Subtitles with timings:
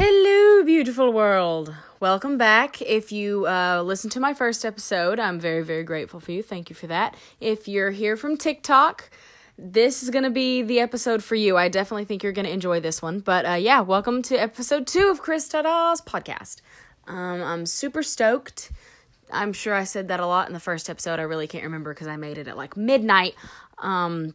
[0.00, 1.74] Hello, beautiful world.
[1.98, 2.80] Welcome back.
[2.80, 6.40] If you uh, listened to my first episode, I'm very, very grateful for you.
[6.40, 7.16] Thank you for that.
[7.40, 9.10] If you're here from TikTok,
[9.58, 11.56] this is going to be the episode for you.
[11.56, 13.18] I definitely think you're going to enjoy this one.
[13.18, 16.60] But uh, yeah, welcome to episode two of Chris Tada's podcast.
[17.08, 18.70] Um, I'm super stoked.
[19.32, 21.18] I'm sure I said that a lot in the first episode.
[21.18, 23.34] I really can't remember because I made it at like midnight.
[23.78, 24.34] Um,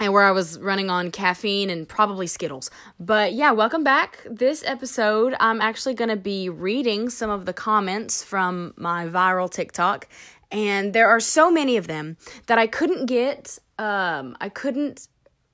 [0.00, 2.70] and where I was running on caffeine and probably Skittles.
[2.98, 4.18] But yeah, welcome back.
[4.28, 9.50] This episode, I'm actually going to be reading some of the comments from my viral
[9.50, 10.08] TikTok.
[10.50, 12.16] And there are so many of them
[12.46, 15.08] that I couldn't get, um, I couldn't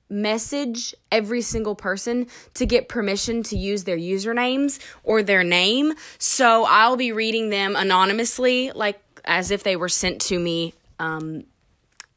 [0.09, 5.93] message every single person to get permission to use their usernames or their name.
[6.17, 11.43] So I'll be reading them anonymously, like as if they were sent to me um,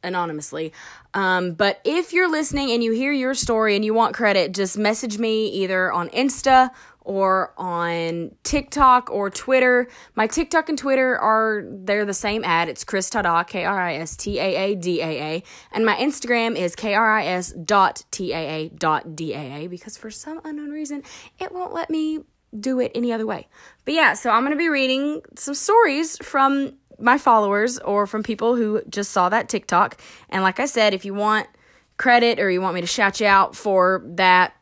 [0.02, 0.72] anonymously.
[1.14, 4.78] Um, but if you're listening and you hear your story and you want credit, just
[4.78, 6.70] message me either on Insta
[7.04, 9.88] or on TikTok or Twitter.
[10.14, 12.68] My TikTok and Twitter are they're the same ad.
[12.68, 15.42] It's Kristaadaa, K R I S T A A D A A.
[15.72, 19.64] And my Instagram is K R I S dot T A A dot D A
[19.64, 21.02] A because for some unknown reason
[21.38, 22.20] it won't let me
[22.58, 23.48] do it any other way.
[23.84, 28.56] But yeah, so I'm gonna be reading some stories from my followers or from people
[28.56, 30.00] who just saw that TikTok.
[30.30, 31.48] And like I said, if you want
[31.96, 34.56] credit or you want me to shout you out for that,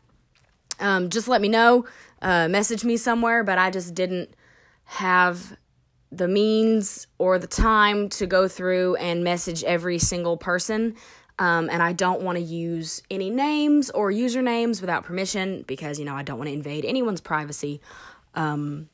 [0.80, 1.84] um, just let me know.
[2.22, 4.34] Uh, message me somewhere, but I just didn't
[4.84, 5.56] have
[6.10, 10.96] the means or the time to go through and message every single person.
[11.38, 16.04] Um, and I don't want to use any names or usernames without permission because, you
[16.04, 17.80] know, I don't want to invade anyone's privacy.
[18.34, 18.88] Um,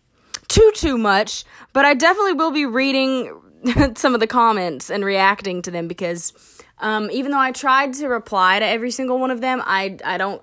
[0.56, 3.32] too too much, but I definitely will be reading
[3.96, 6.32] some of the comments and reacting to them because
[6.78, 10.16] um, even though I tried to reply to every single one of them, I I
[10.18, 10.42] don't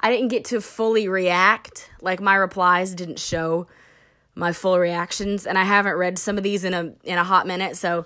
[0.00, 1.90] I didn't get to fully react.
[2.00, 3.66] Like my replies didn't show
[4.34, 7.46] my full reactions, and I haven't read some of these in a in a hot
[7.46, 8.04] minute, so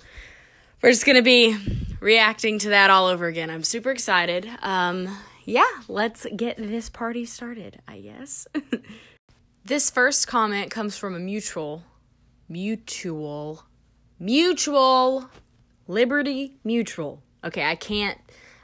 [0.80, 1.56] we're just gonna be
[1.98, 3.50] reacting to that all over again.
[3.50, 4.48] I'm super excited.
[4.62, 7.80] Um, yeah, let's get this party started.
[7.88, 8.46] I guess.
[9.64, 11.84] This first comment comes from a mutual,
[12.48, 13.64] mutual,
[14.18, 15.28] mutual,
[15.86, 17.22] Liberty Mutual.
[17.44, 18.18] Okay, I can't,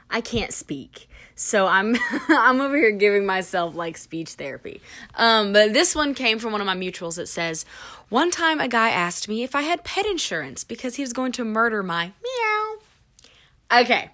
[0.09, 1.95] I can't speak, so I'm,
[2.29, 4.81] I'm over here giving myself like speech therapy.
[5.13, 7.19] Um, but this one came from one of my mutuals.
[7.19, 7.63] It says,
[8.09, 11.31] one time a guy asked me if I had pet insurance because he was going
[11.33, 13.81] to murder my meow.
[13.81, 14.09] Okay,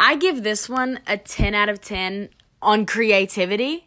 [0.00, 2.30] I give this one a ten out of ten
[2.60, 3.86] on creativity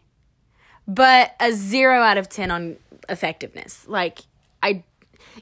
[0.88, 2.76] but a zero out of 10 on
[3.08, 3.86] effectiveness.
[3.86, 4.20] Like,
[4.62, 4.82] I,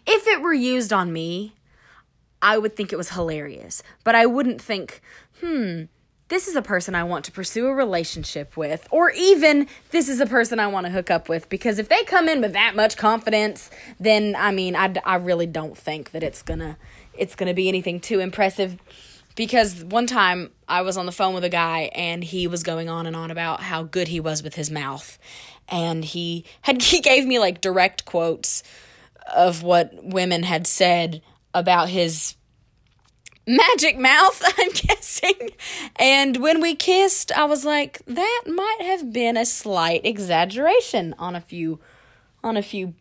[0.04, 1.54] if it were used on me,
[2.42, 5.00] I would think it was hilarious, but I wouldn't think,
[5.40, 5.84] hmm,
[6.28, 10.18] this is a person I want to pursue a relationship with, or even this is
[10.18, 11.48] a person I want to hook up with.
[11.48, 13.70] Because if they come in with that much confidence,
[14.00, 16.78] then I mean, I, I really don't think that it's gonna
[17.14, 18.76] it's gonna be anything too impressive
[19.36, 22.88] because one time I was on the phone with a guy and he was going
[22.88, 25.18] on and on about how good he was with his mouth.
[25.68, 28.64] And he had he gave me like direct quotes
[29.34, 32.36] of what women had said about his
[33.46, 35.50] magic mouth, I'm guessing.
[35.96, 41.36] And when we kissed, I was like, that might have been a slight exaggeration on
[41.36, 41.78] a few
[42.42, 42.94] on a few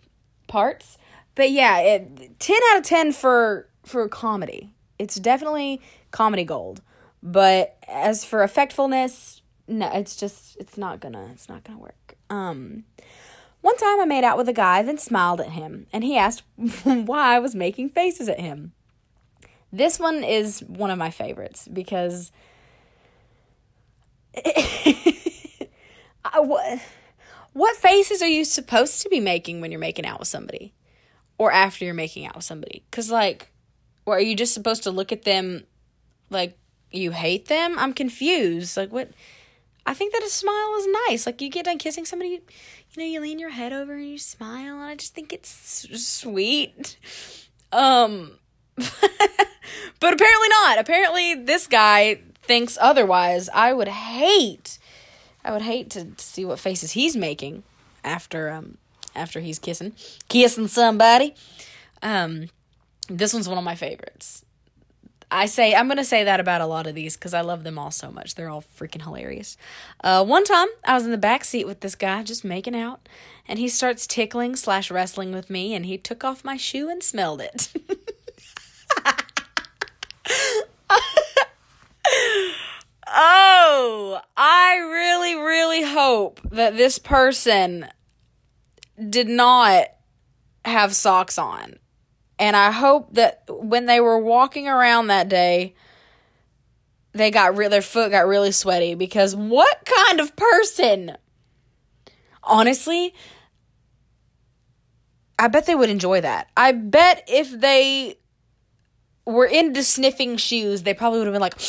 [0.47, 0.97] parts.
[1.35, 4.71] But yeah, it, 10 out of 10 for for comedy.
[4.97, 5.81] It's definitely
[6.15, 6.81] comedy gold.
[7.21, 12.15] But as for effectfulness, no, it's just it's not gonna it's not gonna work.
[12.29, 12.85] Um
[13.61, 16.43] one time I made out with a guy, then smiled at him, and he asked
[16.83, 18.71] why I was making faces at him.
[19.73, 22.31] This one is one of my favorites because
[24.45, 26.79] I, what,
[27.53, 30.73] what faces are you supposed to be making when you're making out with somebody
[31.37, 32.85] or after you're making out with somebody?
[32.89, 33.51] Because, like,
[34.05, 35.65] or are you just supposed to look at them
[36.35, 36.57] like
[36.91, 37.77] you hate them?
[37.79, 38.77] I'm confused.
[38.77, 39.09] Like what
[39.85, 41.25] I think that a smile is nice.
[41.25, 42.41] Like you get done kissing somebody, you,
[42.93, 45.87] you know, you lean your head over and you smile, and I just think it's
[46.01, 46.97] sweet.
[47.71, 48.31] Um,
[48.75, 50.79] but apparently not.
[50.79, 53.49] Apparently, this guy thinks otherwise.
[53.53, 54.79] I would hate,
[55.43, 57.63] I would hate to, to see what faces he's making
[58.03, 58.77] after um
[59.15, 59.93] after he's kissing
[60.29, 61.35] kissing somebody.
[62.01, 62.49] Um,
[63.09, 64.44] this one's one of my favorites.
[65.31, 67.77] I say I'm gonna say that about a lot of these because I love them
[67.79, 68.35] all so much.
[68.35, 69.57] They're all freaking hilarious.
[70.03, 73.07] Uh, one time I was in the back seat with this guy just making out,
[73.47, 77.01] and he starts tickling slash wrestling with me, and he took off my shoe and
[77.01, 77.73] smelled it.
[83.07, 87.87] oh, I really, really hope that this person
[89.09, 89.87] did not
[90.63, 91.75] have socks on.
[92.37, 95.75] And I hope that when they were walking around that day,
[97.13, 101.15] they got re- their foot got really sweaty because what kind of person?
[102.43, 103.13] Honestly,
[105.39, 106.49] I bet they would enjoy that.
[106.57, 108.17] I bet if they
[109.25, 111.59] were into sniffing shoes, they probably would have been like,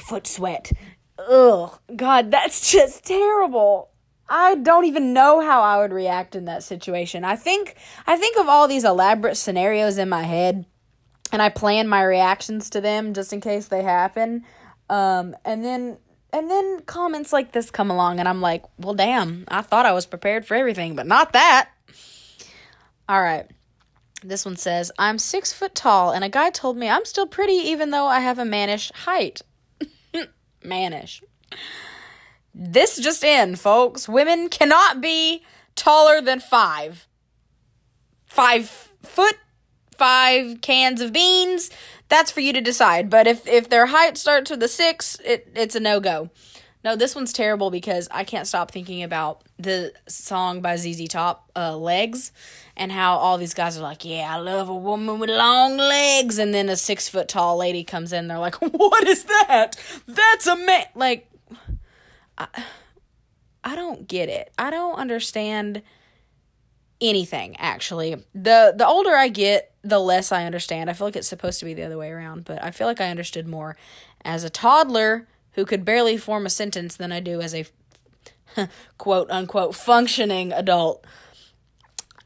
[0.00, 0.72] foot sweat.
[1.18, 3.89] Ugh, God, that's just terrible.
[4.30, 7.24] I don't even know how I would react in that situation.
[7.24, 7.74] I think
[8.06, 10.66] I think of all these elaborate scenarios in my head
[11.32, 14.44] and I plan my reactions to them just in case they happen.
[14.88, 15.98] Um, and then
[16.32, 19.44] and then comments like this come along and I'm like, "Well, damn.
[19.48, 21.70] I thought I was prepared for everything, but not that."
[23.08, 23.46] All right.
[24.22, 27.54] This one says, I'm six foot tall, and a guy told me I'm still pretty
[27.54, 29.40] even though I have a mannish height.
[30.62, 31.22] mannish.
[32.54, 34.08] This just in, folks.
[34.08, 35.44] Women cannot be
[35.76, 37.06] taller than five.
[38.26, 38.68] Five
[39.02, 39.36] foot,
[39.96, 41.70] five cans of beans.
[42.08, 43.08] That's for you to decide.
[43.08, 46.30] But if, if their height starts with a six, it, it's a no go.
[46.82, 51.50] No, this one's terrible because I can't stop thinking about the song by ZZ Top,
[51.54, 52.32] uh, Legs,
[52.74, 56.38] and how all these guys are like, Yeah, I love a woman with long legs.
[56.38, 59.76] And then a six foot tall lady comes in, they're like, What is that?
[60.08, 60.86] That's a man.
[60.94, 61.29] Like,
[62.40, 62.64] I,
[63.62, 64.52] I don't get it.
[64.58, 65.82] I don't understand
[67.00, 68.16] anything actually.
[68.34, 70.90] The the older I get, the less I understand.
[70.90, 73.00] I feel like it's supposed to be the other way around, but I feel like
[73.00, 73.76] I understood more
[74.24, 77.66] as a toddler who could barely form a sentence than I do as a
[78.98, 81.06] quote unquote functioning adult.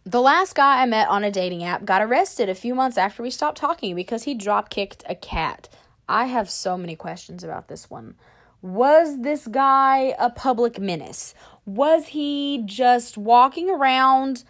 [0.07, 3.23] The last guy I met on a dating app got arrested a few months after
[3.23, 5.69] we stopped talking because he drop kicked a cat.
[6.07, 8.17] I have so many questions about this one.
[8.65, 11.35] Was this guy a public menace?
[11.67, 14.43] Was he just walking around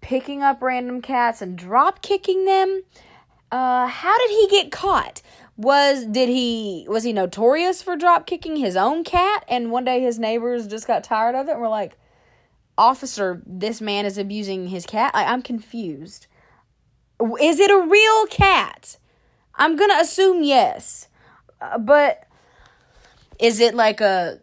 [0.00, 2.84] picking up random cats and drop kicking them?
[3.52, 5.20] Uh, how did he get caught?
[5.58, 10.00] was did he was he notorious for drop kicking his own cat and one day
[10.00, 11.98] his neighbors just got tired of it and were like
[12.78, 16.28] officer this man is abusing his cat I, i'm confused
[17.42, 18.96] is it a real cat
[19.56, 21.08] i'm gonna assume yes
[21.60, 22.24] uh, but
[23.40, 24.40] is it like a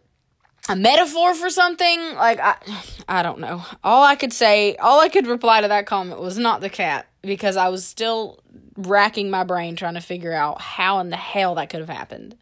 [0.68, 2.56] a metaphor for something like i
[3.08, 6.36] i don't know all i could say all i could reply to that comment was
[6.36, 8.38] not the cat because i was still
[8.78, 12.36] racking my brain trying to figure out how in the hell that could have happened.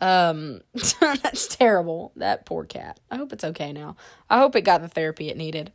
[0.00, 0.62] Um,
[1.00, 2.12] that's terrible.
[2.16, 2.98] That poor cat.
[3.10, 3.96] I hope it's okay now.
[4.30, 5.72] I hope it got the therapy it needed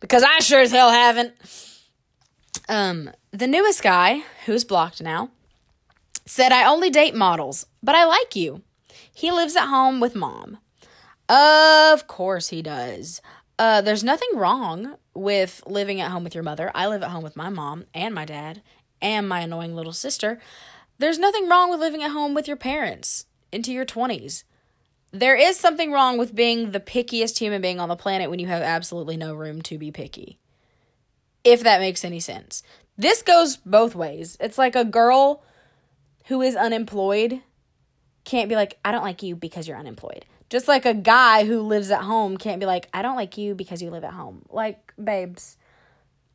[0.00, 1.34] because I sure as hell haven't.
[2.68, 5.30] Um, the newest guy, who's blocked now,
[6.24, 8.62] said, I only date models, but I like you.
[9.14, 10.58] He lives at home with mom.
[11.28, 13.22] Of course he does.
[13.58, 16.70] Uh, there's nothing wrong with living at home with your mother.
[16.74, 18.60] I live at home with my mom and my dad
[19.04, 20.40] and my annoying little sister,
[20.98, 24.44] there's nothing wrong with living at home with your parents into your 20s.
[25.12, 28.46] There is something wrong with being the pickiest human being on the planet when you
[28.46, 30.38] have absolutely no room to be picky.
[31.44, 32.62] If that makes any sense.
[32.96, 34.36] This goes both ways.
[34.40, 35.44] It's like a girl
[36.26, 37.42] who is unemployed
[38.24, 40.24] can't be like, I don't like you because you're unemployed.
[40.50, 43.54] Just like a guy who lives at home can't be like, I don't like you
[43.54, 44.44] because you live at home.
[44.50, 45.56] Like, babes,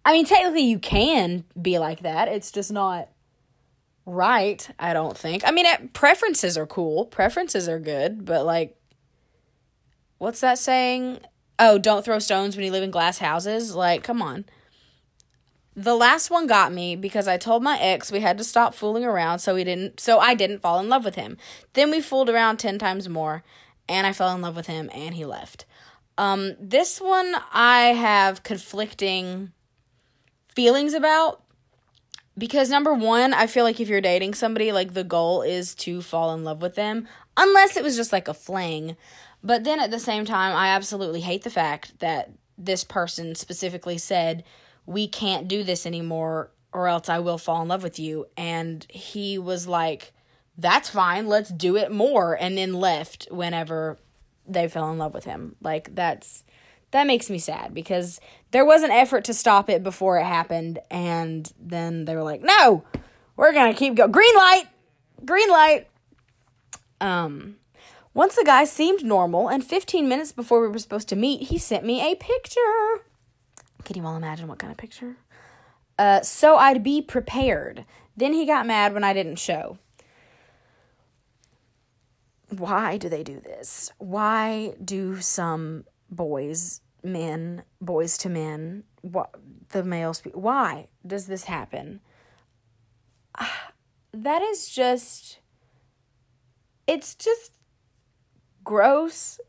[0.06, 2.28] I mean, technically, you can be like that.
[2.28, 3.10] It's just not
[4.06, 5.48] right, I don't think.
[5.48, 8.76] I mean, it, preferences are cool, preferences are good, but like,
[10.18, 11.20] what's that saying?
[11.58, 13.76] Oh, don't throw stones when you live in glass houses.
[13.76, 14.46] Like, come on.
[15.80, 19.06] The last one got me because I told my ex we had to stop fooling
[19.06, 21.38] around so we didn't so I didn't fall in love with him.
[21.72, 23.44] Then we fooled around 10 times more
[23.88, 25.66] and I fell in love with him and he left.
[26.18, 29.54] Um this one I have conflicting
[30.54, 31.44] feelings about
[32.38, 36.02] because number one, I feel like if you're dating somebody, like the goal is to
[36.02, 37.08] fall in love with them,
[37.38, 38.98] unless it was just like a fling.
[39.42, 43.98] But then at the same time, I absolutely hate the fact that this person specifically
[43.98, 44.44] said,
[44.90, 48.26] We can't do this anymore, or else I will fall in love with you.
[48.36, 50.14] And he was like,
[50.58, 52.34] That's fine, let's do it more.
[52.34, 54.00] And then left whenever
[54.48, 55.56] they fell in love with him.
[55.62, 56.44] Like, that's
[56.90, 58.20] that makes me sad because
[58.50, 62.42] there was an effort to stop it before it happened and then they were like
[62.42, 62.84] no
[63.36, 64.64] we're gonna keep going green light
[65.24, 65.88] green light
[67.00, 67.58] um
[68.16, 71.60] once the guy seemed normal and 15 minutes before we were supposed to meet he
[71.60, 73.04] sent me a picture
[73.90, 75.18] can you all imagine what kind of picture
[75.98, 79.80] uh so i'd be prepared then he got mad when i didn't show
[82.50, 89.30] why do they do this why do some boys men, Boyz II Men, what
[89.70, 92.02] the male why does this happen?
[94.12, 95.38] That is just
[96.88, 97.52] it's just
[98.64, 99.40] gross.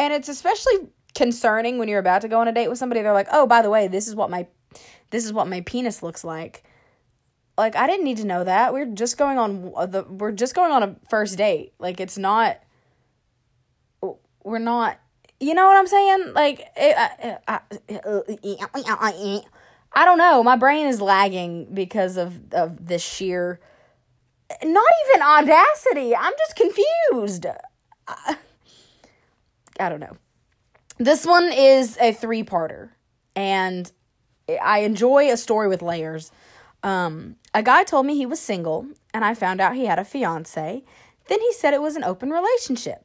[0.00, 3.12] And it's especially concerning when you're about to go on a date with somebody they're
[3.12, 4.46] like, "Oh, by the way, this is what my
[5.10, 6.62] this is what my penis looks like."
[7.58, 8.72] Like I didn't need to know that.
[8.72, 11.74] We're just going on the we're just going on a first date.
[11.80, 12.58] Like it's not
[14.44, 15.00] we're not
[15.40, 16.32] you know what I'm saying?
[16.34, 17.60] Like, it, I, I,
[19.92, 20.42] I, don't know.
[20.42, 23.60] My brain is lagging because of of this sheer,
[24.64, 26.16] not even audacity.
[26.16, 27.46] I'm just confused.
[28.08, 28.36] I,
[29.78, 30.16] I don't know.
[30.98, 32.90] This one is a three parter,
[33.36, 33.90] and
[34.60, 36.32] I enjoy a story with layers.
[36.82, 40.04] Um, a guy told me he was single, and I found out he had a
[40.04, 40.82] fiance.
[41.28, 43.04] Then he said it was an open relationship.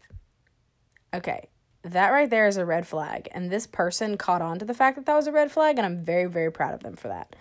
[1.13, 1.49] Okay,
[1.83, 3.29] that right there is a red flag.
[3.31, 5.85] And this person caught on to the fact that that was a red flag, and
[5.85, 7.35] I'm very, very proud of them for that.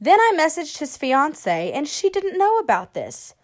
[0.00, 3.34] Then I messaged his fiance, and she didn't know about this.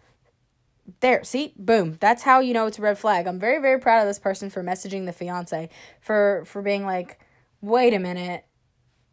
[1.00, 1.96] There, see, boom.
[2.00, 3.26] That's how you know it's a red flag.
[3.26, 7.18] I'm very, very proud of this person for messaging the fiance, for for being like,
[7.62, 8.44] wait a minute,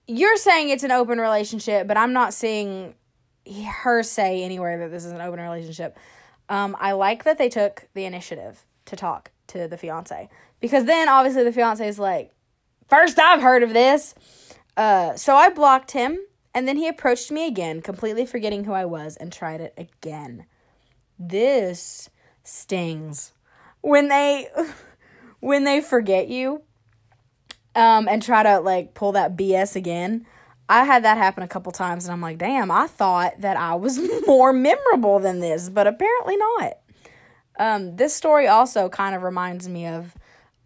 [0.07, 2.95] you're saying it's an open relationship, but I'm not seeing
[3.83, 5.97] her say anywhere that this is an open relationship.
[6.49, 11.07] Um, I like that they took the initiative to talk to the fiance because then
[11.07, 12.31] obviously the fiance is like,
[12.89, 14.13] first I've heard of this.
[14.75, 16.19] Uh, so I blocked him
[16.53, 20.45] and then he approached me again, completely forgetting who I was, and tried it again.
[21.27, 22.09] This
[22.43, 23.33] stings
[23.81, 24.47] when they
[25.39, 26.63] when they forget you
[27.75, 30.25] um and try to like pull that BS again.
[30.67, 33.75] I had that happen a couple times and I'm like, "Damn, I thought that I
[33.75, 36.77] was more memorable than this, but apparently not."
[37.59, 40.15] Um, this story also kind of reminds me of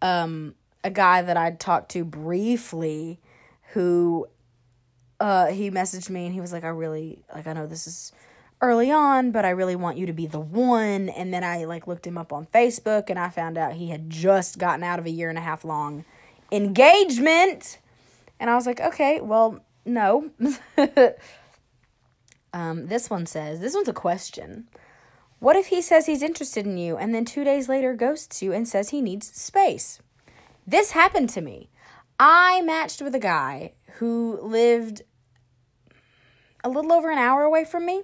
[0.00, 3.20] um, a guy that I'd talked to briefly
[3.72, 4.28] who
[5.20, 8.12] uh, he messaged me and he was like, I really, like, I know this is
[8.66, 11.08] early on, but I really want you to be the one.
[11.08, 14.10] And then I like looked him up on Facebook and I found out he had
[14.10, 16.04] just gotten out of a year and a half long
[16.50, 17.78] engagement.
[18.38, 20.30] And I was like, okay, well, no.
[22.52, 24.68] um, this one says, this one's a question.
[25.38, 28.52] What if he says he's interested in you and then two days later ghosts you
[28.52, 30.00] and says he needs space?
[30.66, 31.70] This happened to me.
[32.18, 35.02] I matched with a guy who lived
[36.64, 38.02] a little over an hour away from me,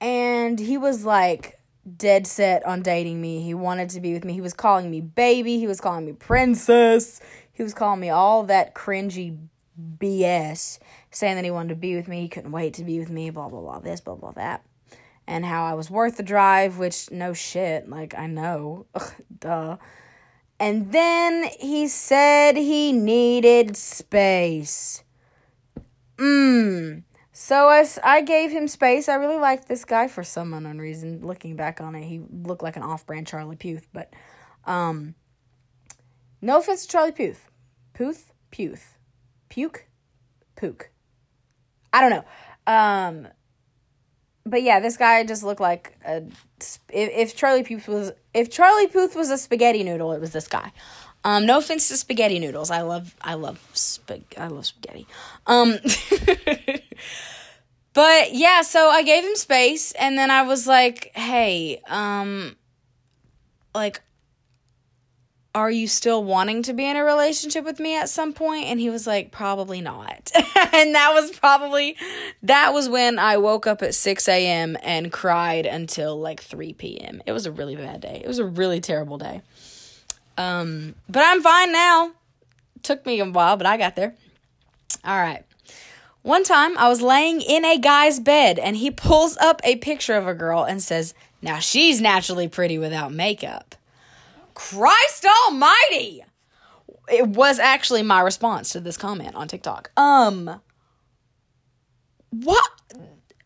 [0.00, 1.60] and he was like
[1.96, 3.42] dead set on dating me.
[3.42, 4.32] He wanted to be with me.
[4.32, 7.20] He was calling me baby, he was calling me princess,
[7.52, 9.38] he was calling me all that cringy
[9.98, 10.78] BS,
[11.10, 13.30] saying that he wanted to be with me, he couldn't wait to be with me,
[13.30, 14.64] blah, blah, blah, this, blah, blah, that
[15.26, 18.86] and how I was worth the drive, which no shit, like I know.
[18.94, 19.76] Ugh, duh.
[20.58, 25.02] And then he said he needed space.
[26.16, 27.02] Mmm.
[27.38, 31.20] So as I gave him space, I really liked this guy for some unknown reason.
[31.20, 34.10] Looking back on it, he looked like an off-brand Charlie Puth, but
[34.64, 35.14] um
[36.40, 37.50] no offense to Charlie Puth.
[37.92, 38.32] Puth?
[38.50, 38.96] Puth.
[39.50, 39.86] Puke?
[40.56, 40.88] Pook.
[41.92, 42.24] I don't know.
[42.66, 43.28] Um
[44.46, 46.22] but yeah, this guy just looked like a.
[46.58, 50.48] If, if Charlie Puth was if Charlie Puth was a spaghetti noodle, it was this
[50.48, 50.72] guy.
[51.22, 52.70] Um, no offense to spaghetti noodles.
[52.70, 55.06] I love I love spag I love spaghetti.
[55.46, 55.78] Um,
[57.92, 62.56] but yeah, so I gave him space, and then I was like, hey, um,
[63.74, 64.00] like
[65.56, 68.66] are you still wanting to be in a relationship with me at some point?
[68.66, 70.30] and he was like probably not.
[70.72, 71.96] And that was probably
[72.42, 77.22] that was when i woke up at 6 a.m and cried until like 3 p.m
[77.24, 78.20] it was a really bad day.
[78.22, 79.40] It was a really terrible day.
[80.36, 82.12] Um but i'm fine now.
[82.82, 84.14] Took me a while but i got there.
[85.02, 85.44] All right
[86.26, 90.14] one time i was laying in a guy's bed and he pulls up a picture
[90.14, 93.76] of a girl and says now she's naturally pretty without makeup
[94.56, 96.24] Christ almighty!
[97.12, 99.92] It was actually my response to this comment on TikTok.
[99.98, 100.60] Um
[102.30, 102.70] what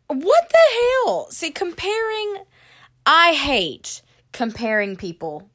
[0.06, 1.28] what the hell?
[1.30, 2.44] See, comparing
[3.04, 5.50] I hate comparing people.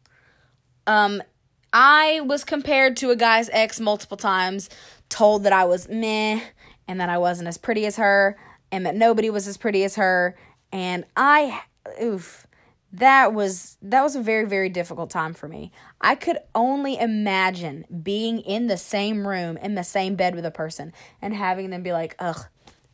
[0.85, 1.23] Um
[1.71, 4.69] I was compared to a guy's ex multiple times,
[5.07, 6.41] told that I was meh
[6.87, 8.37] and that I wasn't as pretty as her
[8.71, 10.35] and that nobody was as pretty as her
[10.71, 11.61] and I
[12.01, 12.47] oof
[12.93, 15.71] that was that was a very very difficult time for me.
[15.99, 20.51] I could only imagine being in the same room in the same bed with a
[20.51, 22.45] person and having them be like, "Ugh,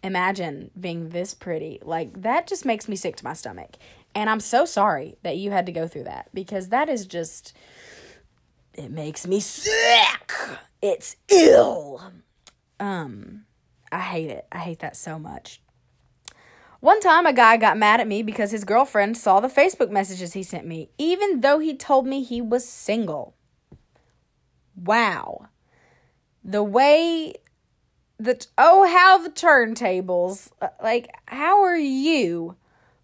[0.03, 3.75] imagine being this pretty." Like that just makes me sick to my stomach.
[4.15, 7.55] And I'm so sorry that you had to go through that because that is just
[8.73, 10.33] it makes me sick.
[10.81, 12.01] It's ill.
[12.79, 13.45] Um,
[13.91, 14.45] I hate it.
[14.51, 15.61] I hate that so much.
[16.79, 20.33] One time, a guy got mad at me because his girlfriend saw the Facebook messages
[20.33, 23.35] he sent me, even though he told me he was single.
[24.75, 25.49] Wow.
[26.43, 27.35] The way
[28.17, 30.51] that, oh, how the turntables.
[30.59, 32.55] Uh, like, how are you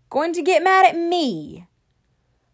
[0.10, 1.68] going to get mad at me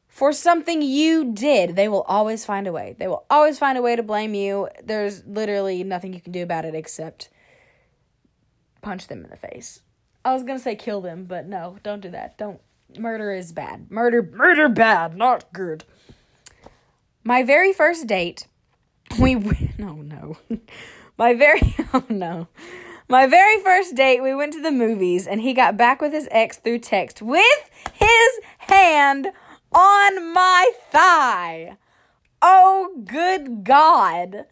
[0.10, 1.78] for something you did?
[1.78, 2.98] They will always find a way.
[3.00, 4.68] They will always find a way to blame you.
[4.84, 7.30] There's literally nothing you can do about it except
[8.84, 9.82] punch them in the face.
[10.24, 12.38] I was gonna say kill them, but no, don't do that.
[12.38, 12.62] Don't.
[12.98, 13.90] Murder is bad.
[13.90, 15.84] Murder, murder, bad, not good.
[17.24, 18.48] My very first date,
[19.20, 19.36] we.
[19.80, 20.38] Oh, no, no.
[21.18, 21.76] My very.
[21.94, 22.48] Oh no.
[23.10, 26.28] My very first date, we went to the movies, and he got back with his
[26.32, 29.28] ex through text with his hand
[29.72, 31.78] on my thigh.
[32.42, 34.46] Oh, good God.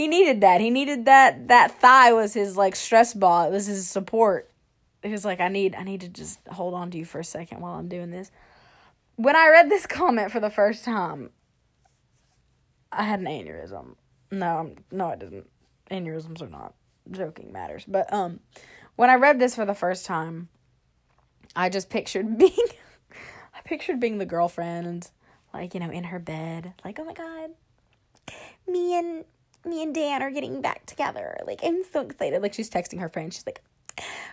[0.00, 0.60] He needed that.
[0.60, 1.48] He needed that.
[1.48, 3.44] That thigh was his like stress ball.
[3.44, 4.50] It was his support
[5.02, 7.24] he was like, I need I need to just hold on to you for a
[7.24, 8.30] second while I'm doing this.
[9.16, 11.30] When I read this comment for the first time,
[12.92, 13.94] I had an aneurysm.
[14.30, 15.48] No, I'm, no, I didn't.
[15.90, 16.74] Aneurysms are not
[17.10, 17.84] joking matters.
[17.86, 18.40] But um,
[18.96, 20.48] when I read this for the first time,
[21.56, 22.52] I just pictured being,
[23.54, 25.10] I pictured being the girlfriend,
[25.52, 27.50] like you know, in her bed, like oh my god,
[28.66, 29.24] me and
[29.64, 31.38] me and Dan are getting back together.
[31.46, 32.42] Like I'm so excited.
[32.42, 33.32] Like she's texting her friend.
[33.32, 33.62] She's like,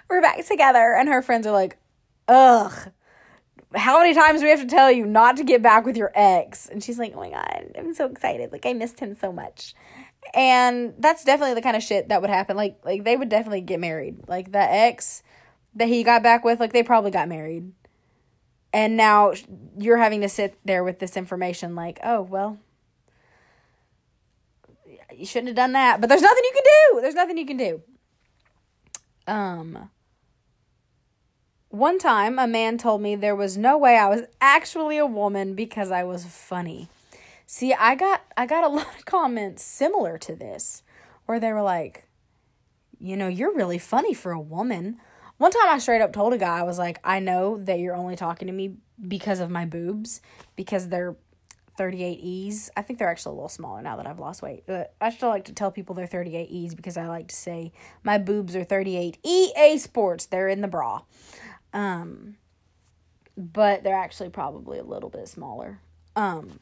[0.09, 0.95] we're back together.
[0.95, 1.77] And her friends are like,
[2.27, 2.91] ugh.
[3.75, 6.11] How many times do we have to tell you not to get back with your
[6.15, 6.69] ex?
[6.69, 8.53] And she's like, oh my God, I'm so excited.
[8.53, 9.75] Like, I missed him so much.
[10.33, 12.55] And that's definitely the kind of shit that would happen.
[12.55, 14.27] Like, like they would definitely get married.
[14.27, 15.21] Like, the ex
[15.75, 17.73] that he got back with, like, they probably got married.
[18.71, 19.33] And now
[19.77, 22.57] you're having to sit there with this information, like, oh, well,
[25.15, 26.01] you shouldn't have done that.
[26.01, 27.01] But there's nothing you can do.
[27.01, 27.81] There's nothing you can do.
[29.27, 29.89] Um,
[31.69, 35.53] one time, a man told me there was no way I was actually a woman
[35.53, 36.89] because I was funny.
[37.45, 40.83] See, I got I got a lot of comments similar to this
[41.25, 42.05] where they were like,
[42.99, 44.97] "You know, you're really funny for a woman."
[45.37, 47.95] One time I straight up told a guy I was like, "I know that you're
[47.95, 50.21] only talking to me because of my boobs
[50.55, 51.15] because they're
[51.77, 52.69] 38Es.
[52.75, 54.63] I think they're actually a little smaller now that I've lost weight.
[54.65, 57.71] But I still like to tell people they're 38Es because I like to say
[58.03, 60.25] my boobs are 38 EA Sports.
[60.25, 61.01] They're in the bra.
[61.73, 62.37] Um,
[63.37, 65.79] but they're actually probably a little bit smaller.
[66.15, 66.59] Um,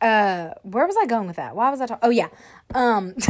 [0.00, 1.54] uh, where was I going with that?
[1.54, 2.08] Why was I talking?
[2.08, 2.28] Oh yeah.
[2.74, 3.14] Um,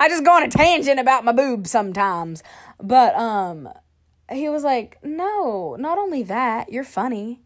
[0.00, 2.42] I just go on a tangent about my boobs sometimes.
[2.80, 3.68] But um,
[4.32, 7.40] he was like, "No, not only that, you're funny."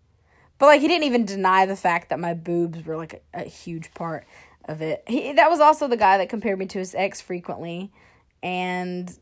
[0.65, 3.45] But like he didn't even deny the fact that my boobs were like a, a
[3.45, 4.25] huge part
[4.65, 5.05] of it.
[5.07, 7.93] He that was also the guy that compared me to his ex frequently
[8.43, 9.15] and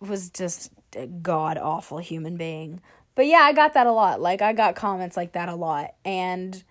[0.00, 2.80] was just a god awful human being.
[3.14, 4.22] But yeah, I got that a lot.
[4.22, 6.64] Like I got comments like that a lot and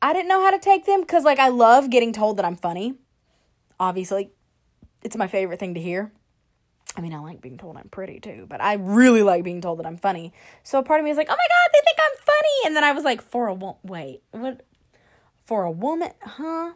[0.00, 2.54] I didn't know how to take them cuz like I love getting told that I'm
[2.54, 2.94] funny.
[3.80, 4.30] Obviously,
[5.02, 6.12] it's my favorite thing to hear.
[6.96, 9.78] I mean, I like being told I'm pretty too, but I really like being told
[9.78, 10.32] that I'm funny.
[10.62, 12.84] So part of me is like, oh my god, they think I'm funny, and then
[12.84, 14.62] I was like, for a wo- wait, what?
[15.44, 16.72] For a woman, huh?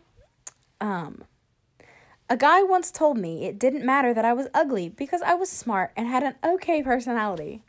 [0.81, 1.25] Um,
[2.29, 5.51] a guy once told me it didn't matter that I was ugly because I was
[5.51, 7.65] smart and had an okay personality.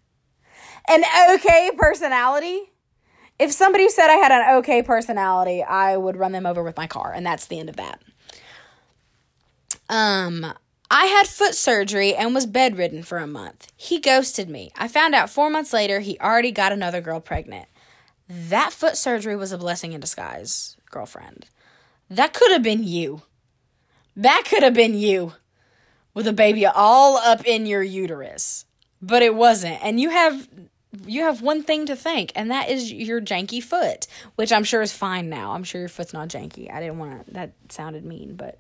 [0.88, 2.72] An okay personality?
[3.40, 6.86] If somebody said I had an okay personality, I would run them over with my
[6.86, 8.02] car, and that's the end of that.
[9.90, 10.54] Um,
[10.94, 13.72] I had foot surgery and was bedridden for a month.
[13.78, 14.74] He ghosted me.
[14.76, 17.70] I found out four months later he already got another girl pregnant.
[18.28, 21.46] That foot surgery was a blessing in disguise, girlfriend.
[22.10, 23.22] That could have been you.
[24.18, 25.32] That could have been you
[26.14, 28.66] with a baby all up in your uterus.
[29.02, 29.82] But it wasn't.
[29.82, 30.50] And you have
[31.06, 34.82] you have one thing to thank, and that is your janky foot, which I'm sure
[34.82, 35.54] is fine now.
[35.54, 36.70] I'm sure your foot's not janky.
[36.70, 38.60] I didn't want to that sounded mean, but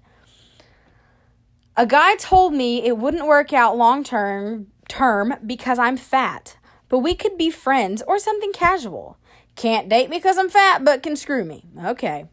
[1.77, 6.57] a guy told me it wouldn't work out long term term because I'm fat,
[6.89, 9.17] but we could be friends or something casual.
[9.55, 11.65] Can't date me because I'm fat, but can screw me.
[11.85, 12.25] Okay.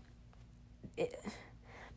[0.97, 1.21] It,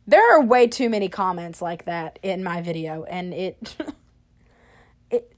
[0.06, 3.76] there are way too many comments like that in my video, and it,
[5.10, 5.32] it,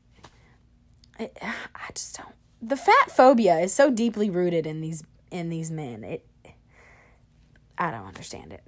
[1.18, 2.34] it, I just don't.
[2.62, 6.02] The fat phobia is so deeply rooted in these in these men.
[6.04, 6.26] It,
[7.76, 8.62] I don't understand it.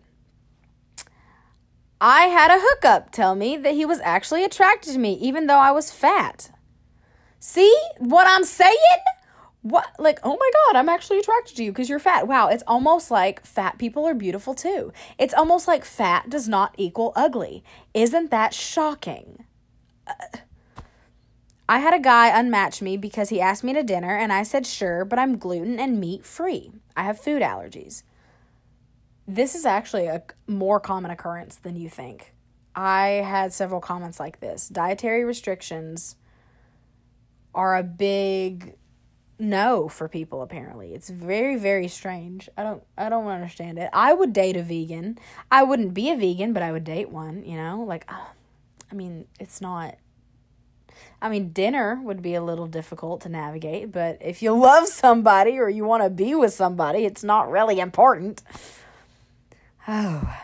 [2.09, 5.59] I had a hookup tell me that he was actually attracted to me, even though
[5.59, 6.53] I was fat.
[7.40, 8.77] See what I'm saying?
[9.62, 12.29] what like oh my god i'm actually attracted to you because you're fat.
[12.29, 14.92] Wow it's almost like fat people are beautiful too.
[15.19, 17.64] It's almost like fat does not equal ugly.
[17.92, 19.45] Isn't that shocking?
[20.07, 20.12] Uh,
[21.69, 24.64] i had a guy unmatch me because he asked me to dinner and i said
[24.64, 26.71] sure but i'm gluten and meat free.
[26.97, 28.05] I have food allergies
[29.29, 32.33] this is actually a more common occurrence than you think
[32.75, 36.17] i had several comments like this dietary restrictions
[37.55, 38.77] are a big
[39.39, 40.95] no for people apparently.
[40.95, 42.49] It's very very strange.
[42.57, 43.91] I don't I don't understand it.
[43.93, 45.19] I would date a vegan.
[45.51, 47.85] I wouldn't be a vegan, but I would date one, you know?
[47.87, 49.97] Like I mean, it's not
[51.21, 55.59] I mean, dinner would be a little difficult to navigate, but if you love somebody
[55.59, 58.43] or you want to be with somebody, it's not really important.
[59.88, 60.42] Oh.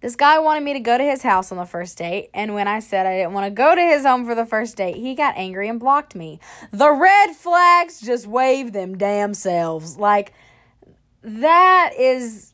[0.00, 2.68] This guy wanted me to go to his house on the first date, and when
[2.68, 5.14] I said I didn't want to go to his home for the first date, he
[5.14, 6.40] got angry and blocked me.
[6.70, 9.96] The red flags just wave them damn selves.
[9.96, 10.34] Like
[11.22, 12.52] that is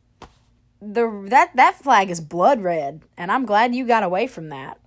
[0.81, 4.79] the that that flag is blood red, and I'm glad you got away from that.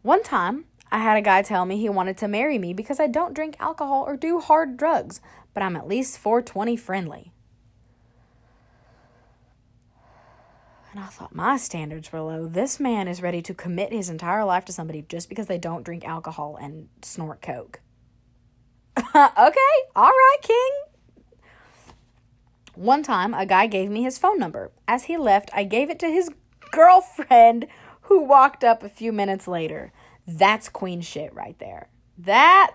[0.00, 3.08] One time, I had a guy tell me he wanted to marry me because I
[3.08, 5.20] don't drink alcohol or do hard drugs,
[5.52, 7.33] but I'm at least 420 friendly.
[10.94, 12.46] And I thought my standards were low.
[12.46, 15.82] This man is ready to commit his entire life to somebody just because they don't
[15.82, 17.80] drink alcohol and snort coke.
[18.96, 20.70] okay, all right, King.
[22.76, 24.70] One time, a guy gave me his phone number.
[24.86, 26.30] As he left, I gave it to his
[26.70, 27.66] girlfriend
[28.02, 29.92] who walked up a few minutes later.
[30.28, 31.88] That's queen shit right there.
[32.16, 32.72] That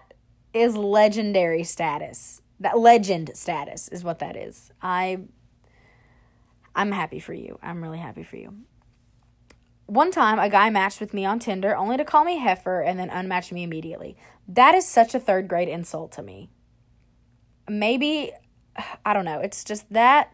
[0.54, 2.42] is legendary status.
[2.60, 4.72] That legend status is what that is.
[4.82, 5.20] I
[6.80, 7.60] I'm happy for you.
[7.62, 8.56] I'm really happy for you.
[9.86, 12.98] One time, a guy matched with me on Tinder only to call me heifer and
[12.98, 14.16] then unmatch me immediately.
[14.48, 16.50] That is such a third grade insult to me.
[17.68, 18.32] Maybe,
[19.04, 19.42] I don't know.
[19.42, 20.32] It's just that,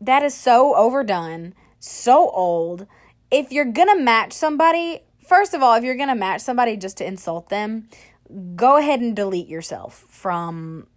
[0.00, 2.88] that is so overdone, so old.
[3.30, 7.06] If you're gonna match somebody, first of all, if you're gonna match somebody just to
[7.06, 7.88] insult them,
[8.56, 10.88] go ahead and delete yourself from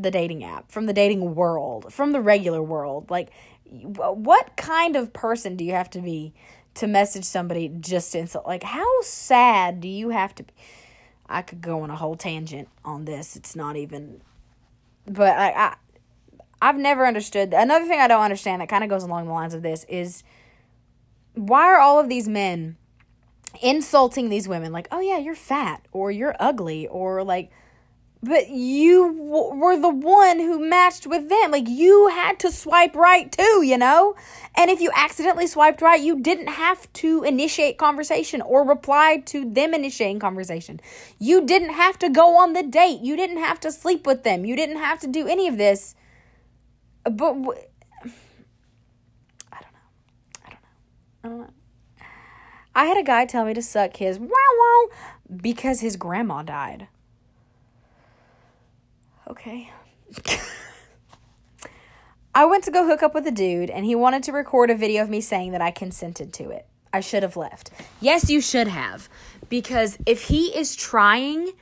[0.00, 3.08] the dating app, from the dating world, from the regular world.
[3.08, 3.30] Like,
[3.70, 6.32] what kind of person do you have to be
[6.74, 8.46] to message somebody just insult?
[8.46, 10.52] Like, how sad do you have to be?
[11.28, 13.34] I could go on a whole tangent on this.
[13.36, 14.20] It's not even,
[15.06, 15.76] but I, I
[16.62, 17.52] I've never understood.
[17.52, 20.22] Another thing I don't understand that kind of goes along the lines of this is
[21.34, 22.76] why are all of these men
[23.62, 27.50] insulting these women like, oh yeah, you're fat or you're ugly or like
[28.22, 31.50] but you w- were the one who matched with them.
[31.50, 34.14] Like you had to swipe right too, you know?
[34.56, 39.48] And if you accidentally swiped right, you didn't have to initiate conversation or reply to
[39.48, 40.80] them initiating conversation.
[41.18, 43.00] You didn't have to go on the date.
[43.00, 44.44] You didn't have to sleep with them.
[44.44, 45.94] You didn't have to do any of this.
[47.04, 47.60] But w-
[49.52, 49.78] I don't know.
[50.44, 51.24] I don't know.
[51.24, 51.50] I don't know.
[52.74, 54.88] I had a guy tell me to suck his wow wow
[55.34, 56.88] because his grandma died.
[59.28, 59.70] Okay.
[62.34, 64.74] I went to go hook up with a dude and he wanted to record a
[64.74, 66.66] video of me saying that I consented to it.
[66.92, 67.70] I should have left.
[68.00, 69.08] Yes, you should have.
[69.48, 71.52] Because if he is trying.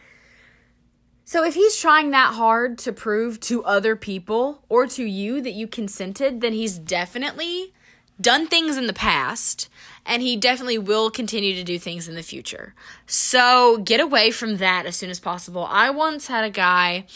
[1.24, 5.52] So if he's trying that hard to prove to other people or to you that
[5.52, 7.72] you consented, then he's definitely
[8.20, 9.68] done things in the past
[10.06, 12.74] and he definitely will continue to do things in the future.
[13.06, 15.66] So get away from that as soon as possible.
[15.68, 17.06] I once had a guy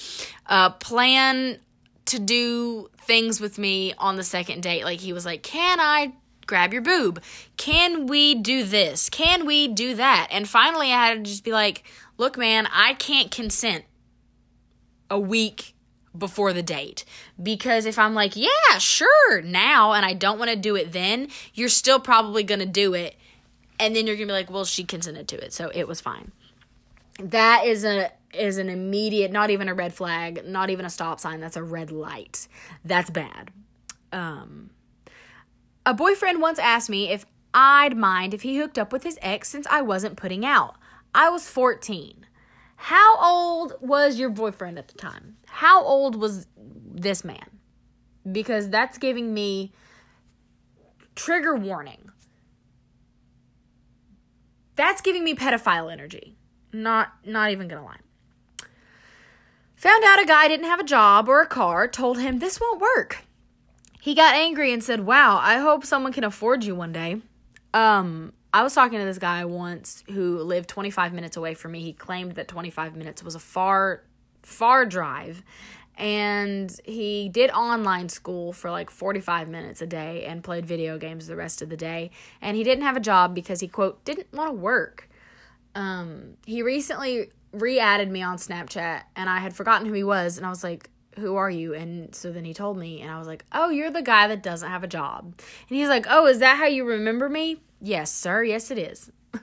[0.46, 1.59] uh, plan
[2.07, 4.85] to do things with me on the second date.
[4.85, 6.14] Like he was like, Can I
[6.46, 7.22] grab your boob?
[7.57, 9.11] Can we do this?
[9.11, 10.29] Can we do that?
[10.31, 11.85] And finally, I had to just be like,
[12.16, 13.85] Look, man, I can't consent
[15.11, 15.74] a week
[16.16, 17.05] before the date.
[17.40, 21.29] Because if I'm like, yeah, sure, now, and I don't want to do it then,
[21.55, 23.16] you're still probably going to do it.
[23.81, 25.53] And then you're going to be like, well, she consented to it.
[25.53, 26.33] So it was fine.
[27.21, 31.18] That is a is an immediate not even a red flag not even a stop
[31.18, 32.47] sign that's a red light
[32.85, 33.51] that's bad
[34.12, 34.68] um
[35.87, 39.49] a boyfriend once asked me if i'd mind if he hooked up with his ex
[39.49, 40.75] since i wasn't putting out
[41.14, 42.27] i was 14
[42.83, 45.37] how old was your boyfriend at the time?
[45.59, 47.51] How old was this man?
[48.31, 49.73] Because that's giving me
[51.16, 52.11] trigger warning.
[54.77, 56.37] That's giving me pedophile energy.
[56.73, 58.68] Not not even going to lie.
[59.75, 62.81] Found out a guy didn't have a job or a car, told him this won't
[62.81, 63.25] work.
[64.01, 67.21] He got angry and said, "Wow, I hope someone can afford you one day."
[67.75, 71.81] Um I was talking to this guy once who lived 25 minutes away from me.
[71.81, 74.05] He claimed that 25 minutes was a far
[74.49, 75.43] far drive.
[75.97, 81.27] And he did online school for like 45 minutes a day and played video games
[81.27, 82.11] the rest of the day.
[82.41, 85.09] And he didn't have a job because he, quote, didn't want to work.
[85.75, 90.37] Um, he recently re added me on Snapchat and I had forgotten who he was.
[90.37, 91.75] And I was like, who are you?
[91.75, 94.43] And so then he told me, and I was like, oh, you're the guy that
[94.43, 95.25] doesn't have a job.
[95.25, 97.61] And he's like, oh, is that how you remember me?
[97.81, 98.45] Yes, sir.
[98.45, 99.11] Yes, it is.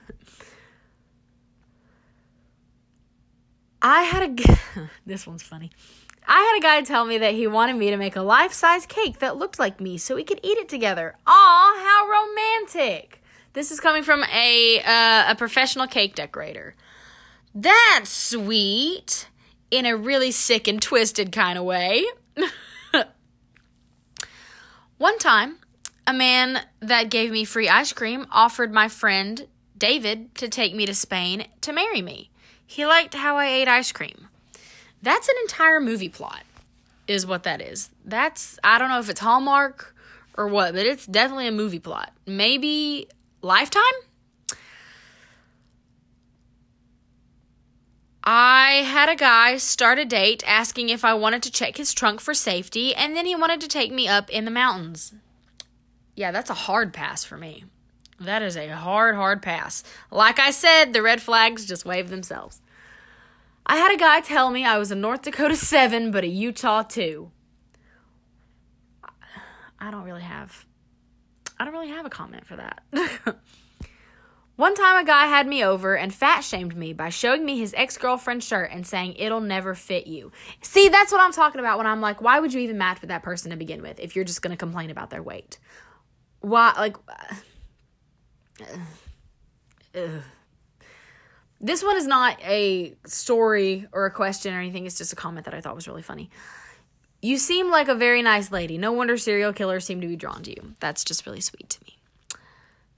[3.88, 4.58] I had a,
[5.06, 5.70] this one's funny.
[6.26, 8.84] I had a guy tell me that he wanted me to make a life size
[8.84, 11.14] cake that looked like me so we could eat it together.
[11.24, 13.22] Aw, how romantic.
[13.52, 16.74] This is coming from a, uh, a professional cake decorator.
[17.54, 19.28] That's sweet
[19.70, 22.04] in a really sick and twisted kind of way.
[24.98, 25.58] One time,
[26.08, 29.46] a man that gave me free ice cream offered my friend
[29.78, 32.30] David to take me to Spain to marry me.
[32.66, 34.28] He liked how I ate ice cream.
[35.02, 36.42] That's an entire movie plot,
[37.06, 37.90] is what that is.
[38.04, 39.94] That's, I don't know if it's Hallmark
[40.36, 42.12] or what, but it's definitely a movie plot.
[42.26, 43.08] Maybe
[43.42, 43.82] Lifetime?
[48.24, 52.20] I had a guy start a date asking if I wanted to check his trunk
[52.20, 55.14] for safety, and then he wanted to take me up in the mountains.
[56.16, 57.64] Yeah, that's a hard pass for me.
[58.18, 59.82] That is a hard, hard pass.
[60.10, 62.60] Like I said, the red flags just wave themselves.
[63.66, 66.82] I had a guy tell me I was a North Dakota 7, but a Utah
[66.82, 67.30] 2.
[69.78, 70.64] I don't really have
[71.58, 72.82] I don't really have a comment for that.
[74.56, 77.74] One time, a guy had me over and fat shamed me by showing me his
[77.76, 80.32] ex girlfriend's shirt and saying, It'll never fit you.
[80.62, 83.08] See, that's what I'm talking about when I'm like, why would you even match with
[83.08, 85.58] that person to begin with if you're just going to complain about their weight?
[86.40, 86.96] Why, like,
[91.60, 95.44] this one is not a story or a question or anything, it's just a comment
[95.46, 96.30] that I thought was really funny.
[97.22, 98.78] You seem like a very nice lady.
[98.78, 100.74] No wonder serial killers seem to be drawn to you.
[100.80, 101.96] That's just really sweet to me.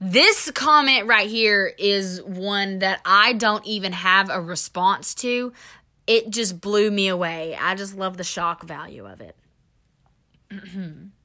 [0.01, 5.51] This comment right here is one that I don't even have a response to.
[6.07, 7.57] It just blew me away.
[7.59, 9.35] I just love the shock value of it.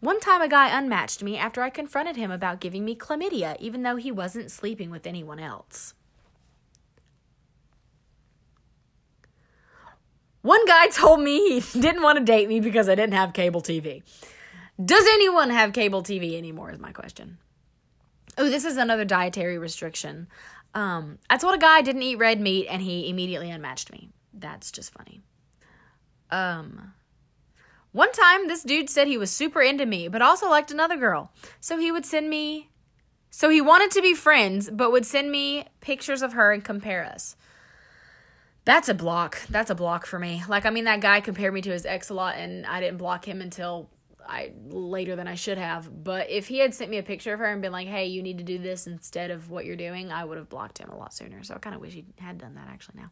[0.00, 3.82] One time, a guy unmatched me after I confronted him about giving me chlamydia, even
[3.82, 5.94] though he wasn't sleeping with anyone else.
[10.42, 13.60] One guy told me he didn't want to date me because I didn't have cable
[13.60, 14.02] TV.
[14.82, 16.70] Does anyone have cable TV anymore?
[16.70, 17.38] Is my question.
[18.36, 20.28] Oh, this is another dietary restriction.
[20.74, 24.10] Um, I told a guy I didn't eat red meat and he immediately unmatched me.
[24.32, 25.22] That's just funny.
[26.30, 26.94] Um,
[27.98, 31.32] one time this dude said he was super into me, but also liked another girl.
[31.58, 32.70] So he would send me,
[33.28, 37.04] so he wanted to be friends, but would send me pictures of her and compare
[37.04, 37.34] us.
[38.64, 39.42] That's a block.
[39.50, 40.44] That's a block for me.
[40.48, 42.98] Like, I mean, that guy compared me to his ex a lot, and I didn't
[42.98, 43.90] block him until
[44.24, 46.04] I later than I should have.
[46.04, 48.22] But if he had sent me a picture of her and been like, "Hey, you
[48.22, 50.96] need to do this instead of what you're doing," I would have blocked him a
[50.96, 51.42] lot sooner.
[51.42, 53.10] So I kind of wish he had done that actually now.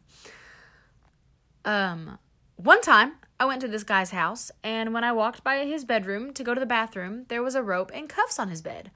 [1.65, 2.19] Um,
[2.57, 6.33] one time I went to this guy's house, and when I walked by his bedroom
[6.33, 8.91] to go to the bathroom, there was a rope and cuffs on his bed.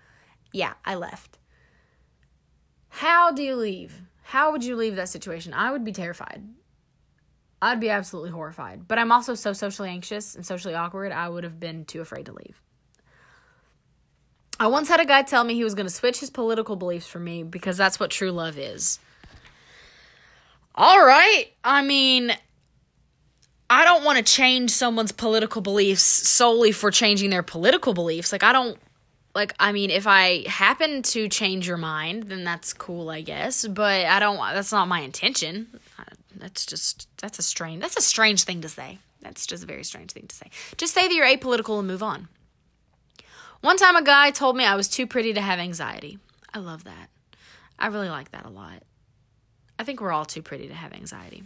[0.51, 1.37] Yeah, I left.
[2.89, 4.01] How do you leave?
[4.23, 5.53] How would you leave that situation?
[5.53, 6.43] I would be terrified.
[7.61, 8.87] I'd be absolutely horrified.
[8.87, 12.25] But I'm also so socially anxious and socially awkward, I would have been too afraid
[12.25, 12.61] to leave.
[14.59, 17.07] I once had a guy tell me he was going to switch his political beliefs
[17.07, 18.99] for me because that's what true love is.
[20.75, 21.45] All right.
[21.63, 22.31] I mean,
[23.71, 28.33] I don't want to change someone's political beliefs solely for changing their political beliefs.
[28.33, 28.77] Like, I don't,
[29.33, 33.65] like, I mean, if I happen to change your mind, then that's cool, I guess.
[33.65, 35.79] But I don't, that's not my intention.
[36.35, 38.97] That's just that's a strange that's a strange thing to say.
[39.21, 40.49] That's just a very strange thing to say.
[40.75, 42.29] Just say that you're apolitical and move on.
[43.61, 46.17] One time a guy told me I was too pretty to have anxiety.
[46.51, 47.09] I love that.
[47.77, 48.81] I really like that a lot.
[49.77, 51.43] I think we're all too pretty to have anxiety.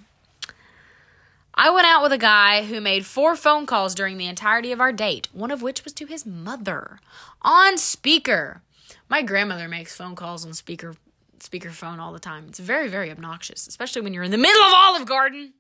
[1.58, 4.82] I went out with a guy who made four phone calls during the entirety of
[4.82, 7.00] our date, one of which was to his mother
[7.42, 8.62] on speaker.
[9.08, 10.96] My grandmother makes phone calls on speaker
[11.40, 12.46] speakerphone all the time.
[12.50, 15.54] It's very, very obnoxious, especially when you're in the middle of Olive Garden.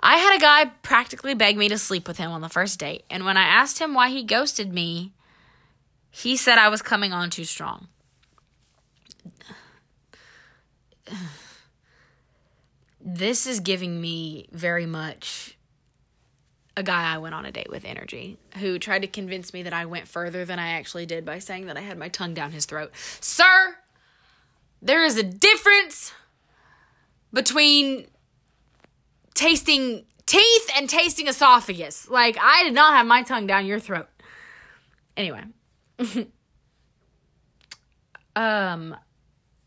[0.00, 3.04] I had a guy practically beg me to sleep with him on the first date,
[3.10, 5.12] and when I asked him why he ghosted me,
[6.10, 7.88] he said I was coming on too strong.
[13.10, 15.56] This is giving me very much
[16.76, 19.72] a guy I went on a date with energy who tried to convince me that
[19.72, 22.52] I went further than I actually did by saying that I had my tongue down
[22.52, 22.92] his throat.
[23.18, 23.78] Sir,
[24.82, 26.12] there is a difference
[27.32, 28.08] between
[29.32, 32.10] tasting teeth and tasting esophagus.
[32.10, 34.08] Like, I did not have my tongue down your throat.
[35.16, 35.44] Anyway.
[38.36, 38.94] um,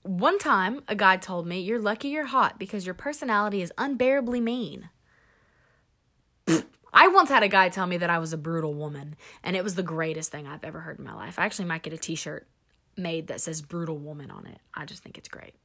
[0.04, 4.42] one time, a guy told me, You're lucky you're hot because your personality is unbearably
[4.42, 4.90] mean.
[6.94, 9.64] I once had a guy tell me that I was a brutal woman, and it
[9.64, 11.40] was the greatest thing I've ever heard in my life.
[11.40, 12.48] I actually might get a t shirt
[12.98, 14.60] made that says brutal woman on it.
[14.74, 15.56] I just think it's great.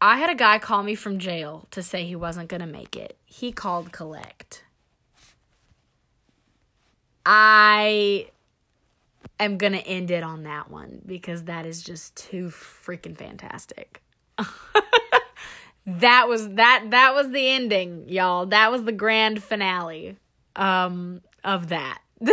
[0.00, 2.94] I had a guy call me from jail to say he wasn't going to make
[2.94, 3.16] it.
[3.24, 4.64] He called collect.
[7.24, 8.28] I
[9.40, 14.02] am going to end it on that one because that is just too freaking fantastic.
[15.86, 18.46] that was that that was the ending, y'all.
[18.46, 20.16] That was the grand finale
[20.56, 22.00] um of that.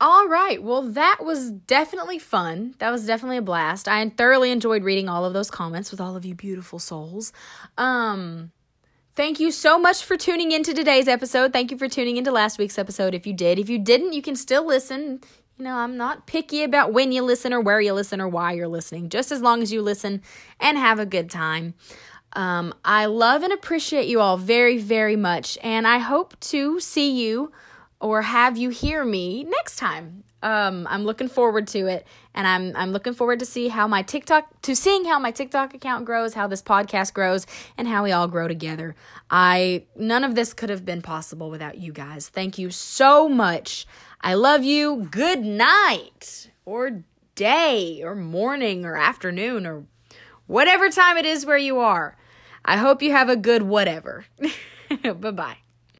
[0.00, 0.60] All right.
[0.60, 2.74] Well, that was definitely fun.
[2.78, 3.86] That was definitely a blast.
[3.86, 7.32] I thoroughly enjoyed reading all of those comments with all of you beautiful souls.
[7.78, 8.50] Um
[9.14, 11.52] Thank you so much for tuning into today's episode.
[11.52, 13.58] Thank you for tuning into last week's episode if you did.
[13.58, 15.20] If you didn't, you can still listen.
[15.58, 18.52] You know, I'm not picky about when you listen or where you listen or why
[18.52, 20.22] you're listening, just as long as you listen
[20.58, 21.74] and have a good time.
[22.32, 27.10] Um, I love and appreciate you all very, very much, and I hope to see
[27.10, 27.52] you
[28.00, 30.24] or have you hear me next time.
[30.42, 34.02] Um, I'm looking forward to it, and I'm I'm looking forward to see how my
[34.02, 37.46] TikTok to seeing how my TikTok account grows, how this podcast grows,
[37.78, 38.94] and how we all grow together.
[39.30, 42.28] I none of this could have been possible without you guys.
[42.28, 43.86] Thank you so much.
[44.20, 45.08] I love you.
[45.10, 47.02] Good night, or
[47.34, 49.84] day, or morning, or afternoon, or
[50.46, 52.16] whatever time it is where you are.
[52.64, 54.24] I hope you have a good whatever.
[55.02, 55.61] bye bye.